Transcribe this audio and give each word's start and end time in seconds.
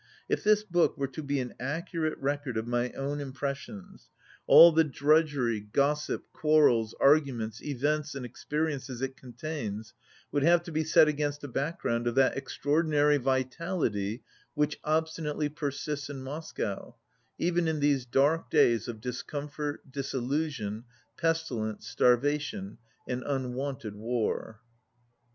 If 0.27 0.43
this 0.43 0.63
book 0.63 0.97
were 0.97 1.05
to 1.09 1.21
be 1.21 1.39
an 1.41 1.53
accurate 1.59 2.17
record 2.17 2.57
of 2.57 2.65
my 2.65 2.89
own 2.93 3.19
impressions, 3.19 4.09
all 4.47 4.71
the 4.71 4.83
drudgery, 4.83 5.57
ix 5.57 5.67
gossip, 5.73 6.23
quarrels, 6.33 6.95
arguments, 6.99 7.61
events 7.61 8.15
and 8.15 8.25
experiences 8.25 9.03
it 9.03 9.15
contains 9.15 9.93
would 10.31 10.41
have 10.41 10.63
to 10.63 10.71
be 10.71 10.83
set 10.83 11.07
against 11.07 11.43
a 11.43 11.47
back 11.47 11.79
ground 11.81 12.07
of 12.07 12.15
that 12.15 12.35
extraordinary 12.35 13.17
vitality 13.17 14.23
which 14.55 14.81
obsti 14.81 15.19
nately 15.21 15.49
persists 15.49 16.09
in 16.09 16.23
Moscow 16.23 16.95
even 17.37 17.67
in 17.67 17.79
these 17.79 18.07
dark 18.07 18.49
days 18.49 18.87
of 18.87 19.01
discomfort, 19.01 19.81
disillusion, 19.91 20.83
pestilence, 21.15 21.87
starvation 21.87 22.79
and 23.07 23.21
unwanted 23.23 23.95
war. 23.95 24.61